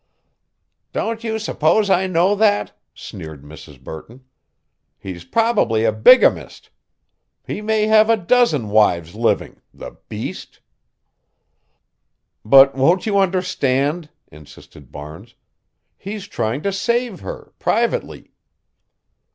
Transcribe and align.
"Don't 0.93 1.23
you 1.23 1.37
suppose 1.37 1.87
I 1.91 2.07
know 2.07 2.33
that," 2.33 2.75
sneered 2.95 3.43
Mrs. 3.43 3.79
Burton. 3.79 4.23
"He's 4.97 5.23
probably 5.23 5.83
a 5.85 5.91
bigamist. 5.91 6.71
He 7.45 7.61
may 7.61 7.85
have 7.85 8.09
a 8.09 8.17
dozen 8.17 8.69
wives 8.69 9.13
living 9.13 9.61
the 9.71 9.97
beast!" 10.09 10.59
"But 12.43 12.73
won't 12.73 13.05
you 13.05 13.19
understand," 13.19 14.09
insisted 14.31 14.91
Barnes. 14.91 15.35
"He's 15.99 16.27
trying 16.27 16.63
to 16.63 16.73
save 16.73 17.19
her, 17.19 17.53
privately." 17.59 18.31